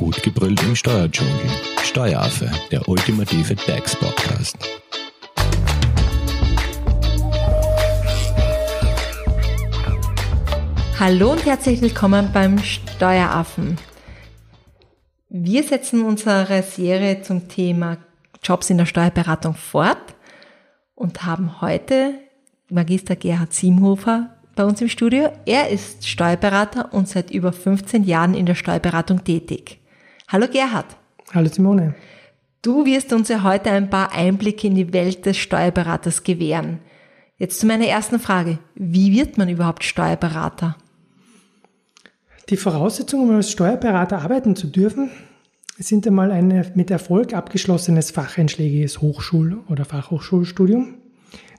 Gut 0.00 0.22
gebrüllt 0.22 0.62
im 0.62 0.74
Steuerdschungel. 0.74 1.34
Steueraffe, 1.82 2.50
der 2.70 2.88
ultimative 2.88 3.54
DAX-Podcast. 3.54 4.56
Hallo 10.98 11.32
und 11.32 11.44
herzlich 11.44 11.82
willkommen 11.82 12.30
beim 12.32 12.58
Steueraffen. 12.60 13.76
Wir 15.28 15.64
setzen 15.64 16.02
unsere 16.06 16.62
Serie 16.62 17.20
zum 17.20 17.48
Thema 17.48 17.98
Jobs 18.42 18.70
in 18.70 18.78
der 18.78 18.86
Steuerberatung 18.86 19.54
fort 19.54 20.14
und 20.94 21.26
haben 21.26 21.60
heute 21.60 22.14
Magister 22.70 23.16
Gerhard 23.16 23.52
Siemhofer 23.52 24.34
bei 24.56 24.64
uns 24.64 24.80
im 24.80 24.88
Studio. 24.88 25.30
Er 25.44 25.68
ist 25.68 26.08
Steuerberater 26.08 26.94
und 26.94 27.06
seit 27.06 27.30
über 27.30 27.52
15 27.52 28.04
Jahren 28.04 28.32
in 28.32 28.46
der 28.46 28.54
Steuerberatung 28.54 29.24
tätig. 29.24 29.79
Hallo 30.32 30.46
Gerhard. 30.46 30.86
Hallo 31.34 31.48
Simone. 31.48 31.96
Du 32.62 32.86
wirst 32.86 33.12
uns 33.12 33.28
ja 33.30 33.42
heute 33.42 33.72
ein 33.72 33.90
paar 33.90 34.12
Einblicke 34.12 34.68
in 34.68 34.76
die 34.76 34.92
Welt 34.92 35.26
des 35.26 35.36
Steuerberaters 35.38 36.22
gewähren. 36.22 36.78
Jetzt 37.36 37.58
zu 37.58 37.66
meiner 37.66 37.86
ersten 37.86 38.20
Frage. 38.20 38.60
Wie 38.76 39.12
wird 39.12 39.38
man 39.38 39.48
überhaupt 39.48 39.82
Steuerberater? 39.82 40.76
Die 42.48 42.56
Voraussetzungen, 42.56 43.28
um 43.28 43.34
als 43.34 43.50
Steuerberater 43.50 44.22
arbeiten 44.22 44.54
zu 44.54 44.68
dürfen, 44.68 45.10
sind 45.78 46.06
einmal 46.06 46.30
ein 46.30 46.70
mit 46.76 46.92
Erfolg 46.92 47.34
abgeschlossenes 47.34 48.12
facheinschlägiges 48.12 49.00
Hochschul- 49.00 49.58
oder 49.68 49.84
Fachhochschulstudium, 49.84 50.94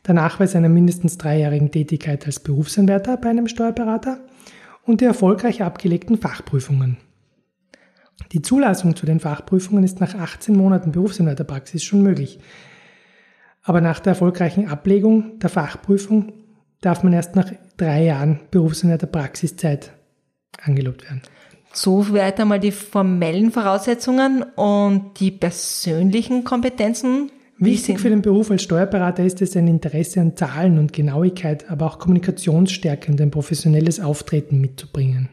der 0.07 0.13
Nachweis 0.13 0.55
einer 0.55 0.69
mindestens 0.69 1.17
dreijährigen 1.17 1.71
Tätigkeit 1.71 2.25
als 2.25 2.39
Berufsanwärter 2.39 3.17
bei 3.17 3.31
einem 3.31 3.49
Steuerberater 3.49 4.21
und 4.85 5.01
die 5.01 5.05
erfolgreich 5.05 5.61
abgelegten 5.61 6.17
Fachprüfungen. 6.17 6.95
Die 8.31 8.41
Zulassung 8.41 8.95
zu 8.95 9.05
den 9.05 9.19
Fachprüfungen 9.19 9.83
ist 9.83 9.99
nach 9.99 10.15
18 10.15 10.55
Monaten 10.55 10.91
Berufsanwärterpraxis 10.91 11.83
schon 11.83 12.01
möglich. 12.01 12.39
Aber 13.63 13.81
nach 13.81 13.99
der 13.99 14.11
erfolgreichen 14.11 14.67
Ablegung 14.67 15.39
der 15.39 15.49
Fachprüfung 15.49 16.33
darf 16.81 17.03
man 17.03 17.13
erst 17.13 17.35
nach 17.35 17.51
drei 17.77 18.05
Jahren 18.05 18.39
Berufsanwärterpraxiszeit 18.49 19.91
angelobt 20.63 21.03
werden. 21.03 21.21
So 21.73 22.11
weit 22.13 22.39
einmal 22.39 22.59
die 22.59 22.71
formellen 22.71 23.51
Voraussetzungen 23.51 24.43
und 24.55 25.19
die 25.19 25.31
persönlichen 25.31 26.43
Kompetenzen. 26.43 27.31
Wichtig 27.59 27.99
für 27.99 28.09
den 28.09 28.21
Beruf 28.21 28.51
als 28.51 28.63
Steuerberater 28.63 29.23
ist 29.23 29.41
es, 29.41 29.55
ein 29.55 29.67
Interesse 29.67 30.19
an 30.19 30.35
Zahlen 30.35 30.79
und 30.79 30.93
Genauigkeit, 30.93 31.69
aber 31.69 31.85
auch 31.85 31.99
Kommunikationsstärke 31.99 33.11
und 33.11 33.21
ein 33.21 33.31
professionelles 33.31 33.99
Auftreten 33.99 34.59
mitzubringen. 34.59 35.29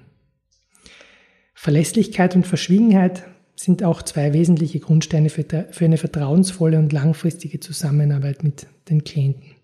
Verlässlichkeit 1.61 2.37
und 2.37 2.47
Verschwiegenheit 2.47 3.25
sind 3.57 3.83
auch 3.83 4.03
zwei 4.03 4.33
wesentliche 4.33 4.79
Grundsteine 4.79 5.29
für, 5.29 5.45
für 5.73 5.85
eine 5.87 5.99
vertrauensvolle 5.99 6.79
und 6.79 6.93
langfristige 6.93 7.59
Zusammenarbeit 7.59 8.45
mit 8.45 8.69
den 8.89 9.03
Klienten. 9.03 9.57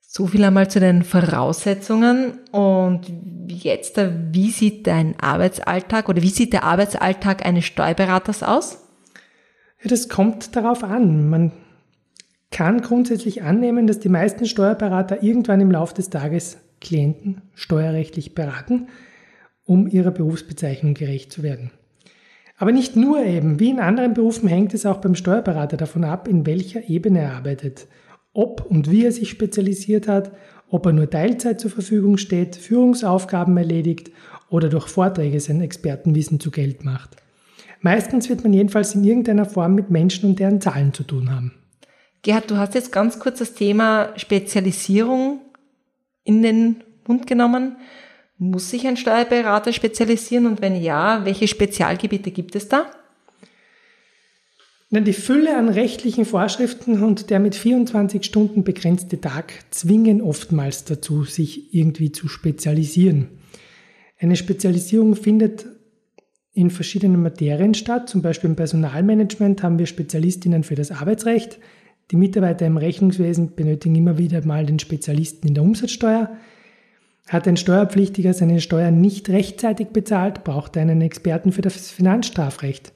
So 0.00 0.26
viel 0.26 0.44
einmal 0.44 0.68
zu 0.68 0.78
den 0.78 1.02
Voraussetzungen. 1.02 2.40
Und 2.52 3.10
jetzt, 3.48 3.98
wie 4.32 4.50
sieht 4.50 4.86
dein 4.86 5.18
Arbeitsalltag 5.18 6.10
oder 6.10 6.20
wie 6.20 6.28
sieht 6.28 6.52
der 6.52 6.64
Arbeitsalltag 6.64 7.46
eines 7.46 7.64
Steuerberaters 7.64 8.42
aus? 8.42 8.84
Ja, 9.82 9.88
das 9.88 10.10
kommt 10.10 10.56
darauf 10.56 10.84
an. 10.84 11.30
Man 11.30 11.52
kann 12.50 12.82
grundsätzlich 12.82 13.42
annehmen, 13.42 13.86
dass 13.86 13.98
die 13.98 14.10
meisten 14.10 14.44
Steuerberater 14.44 15.22
irgendwann 15.22 15.62
im 15.62 15.70
Laufe 15.70 15.94
des 15.94 16.10
Tages 16.10 16.58
Klienten 16.82 17.40
steuerrechtlich 17.54 18.34
beraten 18.34 18.88
um 19.66 19.86
ihrer 19.86 20.12
Berufsbezeichnung 20.12 20.94
gerecht 20.94 21.32
zu 21.32 21.42
werden. 21.42 21.70
Aber 22.56 22.72
nicht 22.72 22.96
nur 22.96 23.22
eben, 23.22 23.60
wie 23.60 23.68
in 23.68 23.80
anderen 23.80 24.14
Berufen 24.14 24.48
hängt 24.48 24.72
es 24.72 24.86
auch 24.86 24.98
beim 24.98 25.14
Steuerberater 25.14 25.76
davon 25.76 26.04
ab, 26.04 26.26
in 26.26 26.46
welcher 26.46 26.88
Ebene 26.88 27.20
er 27.20 27.34
arbeitet, 27.34 27.86
ob 28.32 28.64
und 28.64 28.90
wie 28.90 29.04
er 29.04 29.12
sich 29.12 29.28
spezialisiert 29.28 30.08
hat, 30.08 30.32
ob 30.70 30.86
er 30.86 30.92
nur 30.92 31.10
Teilzeit 31.10 31.60
zur 31.60 31.70
Verfügung 31.70 32.16
steht, 32.16 32.56
Führungsaufgaben 32.56 33.56
erledigt 33.56 34.10
oder 34.48 34.68
durch 34.68 34.88
Vorträge 34.88 35.40
sein 35.40 35.60
Expertenwissen 35.60 36.40
zu 36.40 36.50
Geld 36.50 36.84
macht. 36.84 37.16
Meistens 37.80 38.28
wird 38.28 38.42
man 38.42 38.52
jedenfalls 38.52 38.94
in 38.94 39.04
irgendeiner 39.04 39.44
Form 39.44 39.74
mit 39.74 39.90
Menschen 39.90 40.30
und 40.30 40.38
deren 40.38 40.60
Zahlen 40.60 40.92
zu 40.92 41.04
tun 41.04 41.30
haben. 41.30 41.52
Gerhard, 42.22 42.50
du 42.50 42.56
hast 42.56 42.74
jetzt 42.74 42.90
ganz 42.90 43.18
kurz 43.18 43.38
das 43.38 43.54
Thema 43.54 44.12
Spezialisierung 44.16 45.40
in 46.24 46.42
den 46.42 46.82
Mund 47.06 47.26
genommen. 47.26 47.76
Muss 48.38 48.70
sich 48.70 48.86
ein 48.86 48.96
Steuerberater 48.96 49.72
spezialisieren 49.72 50.46
und 50.46 50.60
wenn 50.60 50.80
ja, 50.80 51.24
welche 51.24 51.48
Spezialgebiete 51.48 52.30
gibt 52.30 52.54
es 52.54 52.68
da? 52.68 52.90
Die 54.90 55.12
Fülle 55.12 55.56
an 55.56 55.68
rechtlichen 55.68 56.24
Vorschriften 56.24 57.02
und 57.02 57.30
der 57.30 57.40
mit 57.40 57.54
24 57.54 58.24
Stunden 58.24 58.62
begrenzte 58.62 59.20
Tag 59.20 59.52
zwingen 59.70 60.22
oftmals 60.22 60.84
dazu, 60.84 61.24
sich 61.24 61.74
irgendwie 61.74 62.12
zu 62.12 62.28
spezialisieren. 62.28 63.28
Eine 64.18 64.36
Spezialisierung 64.36 65.16
findet 65.16 65.66
in 66.52 66.70
verschiedenen 66.70 67.22
Materien 67.22 67.74
statt. 67.74 68.08
Zum 68.08 68.22
Beispiel 68.22 68.48
im 68.48 68.56
Personalmanagement 68.56 69.62
haben 69.62 69.78
wir 69.78 69.86
Spezialistinnen 69.86 70.62
für 70.62 70.74
das 70.74 70.90
Arbeitsrecht. 70.90 71.58
Die 72.10 72.16
Mitarbeiter 72.16 72.64
im 72.64 72.78
Rechnungswesen 72.78 73.54
benötigen 73.54 73.96
immer 73.96 74.16
wieder 74.16 74.44
mal 74.46 74.64
den 74.64 74.78
Spezialisten 74.78 75.48
in 75.48 75.54
der 75.54 75.64
Umsatzsteuer. 75.64 76.36
Hat 77.28 77.48
ein 77.48 77.56
Steuerpflichtiger 77.56 78.32
seine 78.34 78.60
Steuern 78.60 79.00
nicht 79.00 79.28
rechtzeitig 79.28 79.88
bezahlt, 79.88 80.44
braucht 80.44 80.76
er 80.76 80.82
einen 80.82 81.00
Experten 81.00 81.50
für 81.50 81.62
das 81.62 81.90
Finanzstrafrecht. 81.90 82.92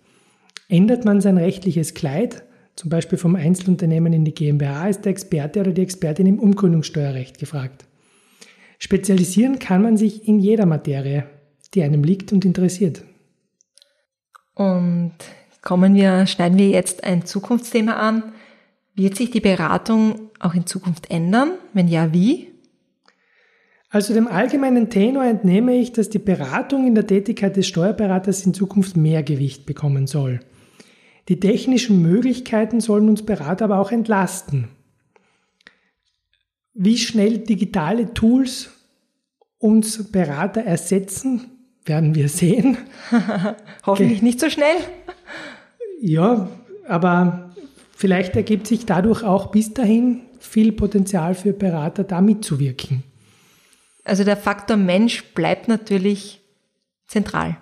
Ändert 0.68 1.04
man 1.04 1.20
sein 1.20 1.36
rechtliches 1.36 1.94
Kleid, 1.94 2.44
zum 2.76 2.90
Beispiel 2.90 3.18
vom 3.18 3.34
Einzelunternehmen 3.34 4.12
in 4.12 4.24
die 4.24 4.34
GmbH, 4.34 4.88
ist 4.88 5.04
der 5.04 5.10
Experte 5.10 5.60
oder 5.60 5.72
die 5.72 5.82
Expertin 5.82 6.26
im 6.26 6.38
Umgründungssteuerrecht 6.38 7.38
gefragt. 7.38 7.84
Spezialisieren 8.78 9.58
kann 9.58 9.82
man 9.82 9.96
sich 9.96 10.26
in 10.28 10.38
jeder 10.38 10.64
Materie, 10.64 11.26
die 11.74 11.82
einem 11.82 12.04
liegt 12.04 12.32
und 12.32 12.44
interessiert. 12.44 13.02
Und 14.54 15.12
kommen 15.60 15.94
wir, 15.94 16.26
schneiden 16.26 16.56
wir 16.56 16.68
jetzt 16.68 17.02
ein 17.02 17.26
Zukunftsthema 17.26 17.94
an. 17.94 18.32
Wird 18.94 19.16
sich 19.16 19.30
die 19.30 19.40
Beratung 19.40 20.30
auch 20.38 20.54
in 20.54 20.66
Zukunft 20.66 21.10
ändern? 21.10 21.52
Wenn 21.72 21.88
ja, 21.88 22.12
wie? 22.12 22.49
Also 23.92 24.14
dem 24.14 24.28
allgemeinen 24.28 24.88
Tenor 24.88 25.24
entnehme 25.24 25.76
ich, 25.76 25.92
dass 25.92 26.08
die 26.08 26.20
Beratung 26.20 26.86
in 26.86 26.94
der 26.94 27.08
Tätigkeit 27.08 27.56
des 27.56 27.66
Steuerberaters 27.66 28.46
in 28.46 28.54
Zukunft 28.54 28.96
mehr 28.96 29.24
Gewicht 29.24 29.66
bekommen 29.66 30.06
soll. 30.06 30.38
Die 31.28 31.40
technischen 31.40 32.00
Möglichkeiten 32.00 32.80
sollen 32.80 33.08
uns 33.08 33.26
Berater 33.26 33.64
aber 33.64 33.80
auch 33.80 33.90
entlasten. 33.90 34.68
Wie 36.72 36.98
schnell 36.98 37.38
digitale 37.38 38.14
Tools 38.14 38.70
uns 39.58 40.10
Berater 40.10 40.62
ersetzen, 40.62 41.46
werden 41.84 42.14
wir 42.14 42.28
sehen. 42.28 42.78
Hoffentlich 43.86 44.18
okay. 44.18 44.24
nicht 44.24 44.40
so 44.40 44.50
schnell. 44.50 44.76
Ja, 46.00 46.48
aber 46.86 47.50
vielleicht 47.96 48.36
ergibt 48.36 48.68
sich 48.68 48.86
dadurch 48.86 49.24
auch 49.24 49.50
bis 49.50 49.74
dahin 49.74 50.22
viel 50.38 50.70
Potenzial 50.70 51.34
für 51.34 51.52
Berater, 51.52 52.04
da 52.04 52.20
mitzuwirken. 52.20 53.02
Also 54.04 54.24
der 54.24 54.36
Faktor 54.36 54.76
Mensch 54.76 55.24
bleibt 55.34 55.68
natürlich 55.68 56.40
zentral. 57.06 57.58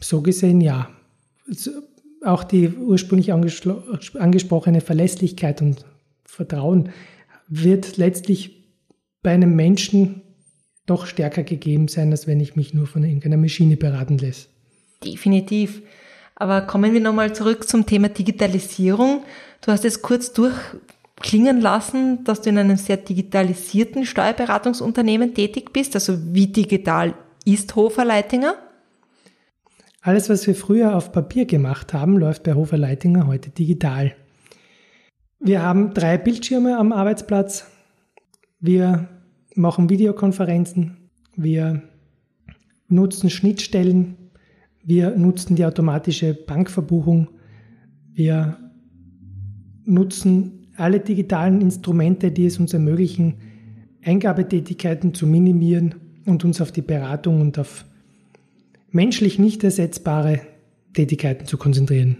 So 0.00 0.22
gesehen 0.22 0.60
ja. 0.60 0.90
Auch 2.24 2.44
die 2.44 2.68
ursprünglich 2.68 3.32
angesprochene 3.32 4.80
Verlässlichkeit 4.80 5.60
und 5.62 5.84
Vertrauen 6.24 6.90
wird 7.48 7.96
letztlich 7.96 8.62
bei 9.22 9.32
einem 9.32 9.56
Menschen 9.56 10.22
doch 10.86 11.06
stärker 11.06 11.42
gegeben 11.42 11.88
sein, 11.88 12.10
als 12.10 12.26
wenn 12.26 12.40
ich 12.40 12.56
mich 12.56 12.74
nur 12.74 12.86
von 12.86 13.04
irgendeiner 13.04 13.36
Maschine 13.36 13.76
beraten 13.76 14.18
lässt. 14.18 14.48
Definitiv. 15.04 15.82
Aber 16.34 16.62
kommen 16.62 16.92
wir 16.92 17.00
nochmal 17.00 17.34
zurück 17.34 17.68
zum 17.68 17.86
Thema 17.86 18.08
Digitalisierung. 18.08 19.22
Du 19.60 19.70
hast 19.70 19.84
es 19.84 20.02
kurz 20.02 20.32
durch 20.32 20.54
klingen 21.22 21.60
lassen, 21.60 22.24
dass 22.24 22.42
du 22.42 22.50
in 22.50 22.58
einem 22.58 22.76
sehr 22.76 22.96
digitalisierten 22.96 24.04
Steuerberatungsunternehmen 24.04 25.34
tätig 25.34 25.72
bist. 25.72 25.94
Also 25.94 26.18
wie 26.34 26.48
digital 26.48 27.14
ist 27.44 27.74
Hofer 27.76 28.04
Leitinger? 28.04 28.54
Alles, 30.02 30.28
was 30.28 30.46
wir 30.46 30.54
früher 30.54 30.96
auf 30.96 31.12
Papier 31.12 31.46
gemacht 31.46 31.94
haben, 31.94 32.18
läuft 32.18 32.42
bei 32.42 32.54
Hofer 32.54 32.76
Leitinger 32.76 33.26
heute 33.26 33.50
digital. 33.50 34.14
Wir 35.38 35.62
haben 35.62 35.94
drei 35.94 36.18
Bildschirme 36.18 36.76
am 36.76 36.92
Arbeitsplatz. 36.92 37.66
Wir 38.60 39.08
machen 39.54 39.88
Videokonferenzen. 39.88 41.10
Wir 41.36 41.82
nutzen 42.88 43.30
Schnittstellen. 43.30 44.16
Wir 44.84 45.10
nutzen 45.10 45.56
die 45.56 45.64
automatische 45.64 46.34
Bankverbuchung. 46.34 47.28
Wir 48.12 48.56
nutzen 49.84 50.61
alle 50.76 51.00
digitalen 51.00 51.60
Instrumente, 51.60 52.30
die 52.30 52.46
es 52.46 52.58
uns 52.58 52.72
ermöglichen, 52.72 53.34
Eingabetätigkeiten 54.04 55.14
zu 55.14 55.26
minimieren 55.26 55.94
und 56.26 56.44
uns 56.44 56.60
auf 56.60 56.72
die 56.72 56.82
Beratung 56.82 57.40
und 57.40 57.58
auf 57.58 57.84
menschlich 58.90 59.38
nicht 59.38 59.64
ersetzbare 59.64 60.40
Tätigkeiten 60.92 61.46
zu 61.46 61.56
konzentrieren. 61.56 62.16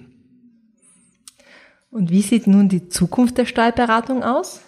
Und 1.90 2.10
wie 2.10 2.22
sieht 2.22 2.46
nun 2.46 2.68
die 2.68 2.88
Zukunft 2.88 3.36
der 3.36 3.44
Steuerberatung 3.44 4.22
aus? 4.22 4.62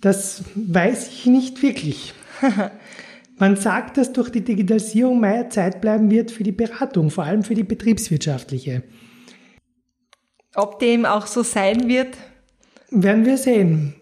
Das 0.00 0.44
weiß 0.54 1.08
ich 1.08 1.26
nicht 1.26 1.62
wirklich. 1.62 2.12
Man 3.38 3.56
sagt, 3.56 3.96
dass 3.96 4.12
durch 4.12 4.30
die 4.30 4.42
Digitalisierung 4.42 5.20
mehr 5.20 5.48
Zeit 5.50 5.80
bleiben 5.80 6.10
wird 6.10 6.30
für 6.30 6.44
die 6.44 6.52
Beratung, 6.52 7.10
vor 7.10 7.24
allem 7.24 7.42
für 7.42 7.54
die 7.54 7.64
betriebswirtschaftliche. 7.64 8.82
Ob 10.54 10.78
dem 10.78 11.04
auch 11.04 11.26
so 11.26 11.42
sein 11.42 11.88
wird? 11.88 12.16
Werden 12.90 13.26
wir 13.26 13.38
sehen. 13.38 13.94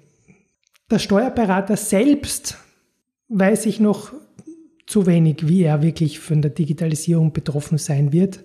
Der 0.90 0.98
Steuerberater 0.98 1.76
selbst 1.76 2.58
weiß 3.28 3.66
ich 3.66 3.80
noch 3.80 4.12
zu 4.86 5.06
wenig, 5.06 5.48
wie 5.48 5.62
er 5.62 5.82
wirklich 5.82 6.20
von 6.20 6.42
der 6.42 6.50
Digitalisierung 6.50 7.32
betroffen 7.32 7.78
sein 7.78 8.12
wird. 8.12 8.44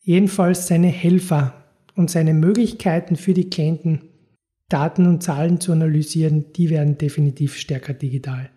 Jedenfalls 0.00 0.68
seine 0.68 0.86
Helfer 0.86 1.54
und 1.96 2.10
seine 2.10 2.34
Möglichkeiten 2.34 3.16
für 3.16 3.34
die 3.34 3.50
Klienten, 3.50 4.02
Daten 4.68 5.06
und 5.06 5.22
Zahlen 5.22 5.60
zu 5.60 5.72
analysieren, 5.72 6.52
die 6.52 6.70
werden 6.70 6.98
definitiv 6.98 7.56
stärker 7.56 7.94
digital. 7.94 8.50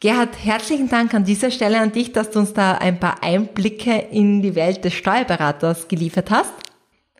Gerhard, 0.00 0.44
herzlichen 0.44 0.88
Dank 0.88 1.12
an 1.14 1.24
dieser 1.24 1.50
Stelle 1.50 1.80
an 1.80 1.90
dich, 1.90 2.12
dass 2.12 2.30
du 2.30 2.38
uns 2.38 2.52
da 2.52 2.74
ein 2.74 3.00
paar 3.00 3.24
Einblicke 3.24 3.98
in 4.12 4.42
die 4.42 4.54
Welt 4.54 4.84
des 4.84 4.94
Steuerberaters 4.94 5.88
geliefert 5.88 6.30
hast. 6.30 6.52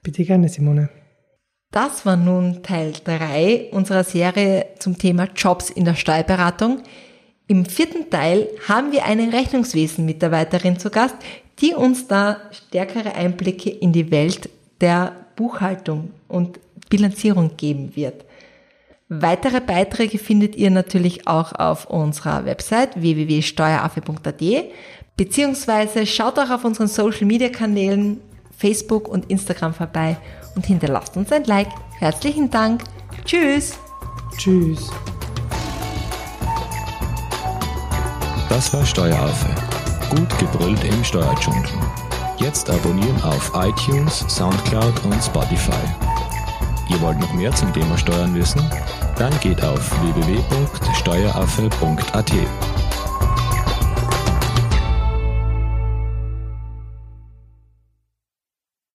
Bitte 0.05 0.25
gerne, 0.25 0.49
Simone. 0.49 0.88
Das 1.70 2.06
war 2.06 2.17
nun 2.17 2.62
Teil 2.62 2.93
3 3.05 3.69
unserer 3.73 4.03
Serie 4.03 4.67
zum 4.79 4.97
Thema 4.97 5.29
Jobs 5.37 5.69
in 5.69 5.85
der 5.85 5.97
Steuerberatung. 5.97 6.82
Im 7.47 7.67
vierten 7.67 8.09
Teil 8.09 8.49
haben 8.67 8.91
wir 8.91 9.05
eine 9.05 9.32
Rechnungswesen-Mitarbeiterin 9.32 10.79
zu 10.79 10.88
Gast, 10.88 11.17
die 11.61 11.75
uns 11.75 12.06
da 12.06 12.38
stärkere 12.53 13.15
Einblicke 13.15 13.69
in 13.69 13.93
die 13.93 14.11
Welt 14.11 14.49
der 14.81 15.15
Buchhaltung 15.37 16.12
und 16.26 16.59
Bilanzierung 16.88 17.56
geben 17.59 17.94
wird. 17.97 18.25
Weitere 19.11 19.61
Beiträge 19.61 20.19
findet 20.19 20.56
ihr 20.56 20.70
natürlich 20.70 21.26
auch 21.26 21.53
auf 21.53 21.87
unserer 21.91 22.47
Website 22.47 23.00
www.steueraffe.at 23.00 24.43
beziehungsweise 25.17 26.06
schaut 26.06 26.38
auch 26.38 26.50
auf 26.50 26.65
unseren 26.65 26.88
Social 26.88 27.26
Media 27.26 27.49
Kanälen 27.50 28.20
Facebook 28.56 29.09
und 29.09 29.31
Instagram 29.31 29.75
vorbei 29.75 30.17
und 30.55 30.67
hinterlasst 30.67 31.17
uns 31.17 31.33
ein 31.33 31.45
Like. 31.45 31.71
Herzlichen 31.99 32.50
Dank. 32.50 32.85
Tschüss. 33.25 33.79
Tschüss. 34.37 34.91
Das 38.49 38.73
war 38.73 38.85
Steueraffe. 38.85 39.49
Gut 40.11 40.39
gebrüllt 40.39 40.83
im 40.85 41.05
Steuerdschungel. 41.05 41.69
Jetzt 42.39 42.71
abonnieren 42.71 43.21
auf 43.23 43.53
iTunes, 43.55 44.25
Soundcloud 44.29 45.05
und 45.05 45.23
Spotify. 45.23 45.73
Ihr 46.89 47.01
wollt 47.01 47.19
noch 47.19 47.33
mehr 47.35 47.53
zum 47.53 47.73
Thema 47.73 47.99
Steuern 47.99 48.35
wissen? 48.35 48.62
Dann 49.17 49.39
geht 49.41 49.62
auf 49.62 49.91
www.steueraffe.at. 50.03 52.33